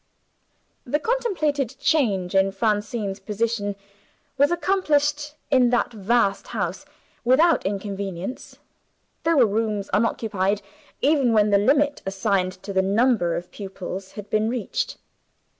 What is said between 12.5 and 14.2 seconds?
to the number of pupils